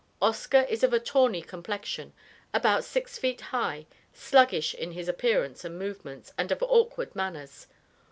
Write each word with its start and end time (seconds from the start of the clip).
OSCAR 0.19 0.63
is 0.63 0.81
of 0.83 0.93
a 0.93 0.99
tawny 0.99 1.43
complexion, 1.43 2.11
about 2.55 2.83
six 2.83 3.19
feet 3.19 3.39
high, 3.39 3.85
sluggish 4.11 4.73
in 4.73 4.93
his 4.93 5.07
appearance 5.07 5.63
and 5.63 5.77
movements, 5.77 6.33
and 6.39 6.51
of 6.51 6.63
awkward 6.63 7.15
manners. 7.15 7.67